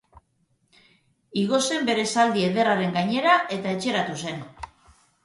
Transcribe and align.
Igo 1.41 1.59
zen 1.65 1.85
bere 1.89 2.05
zaldi 2.21 2.45
ederraren 2.45 2.97
gainera 2.97 3.37
eta 3.59 3.75
etxeratu 3.75 4.17
zen. 4.25 4.41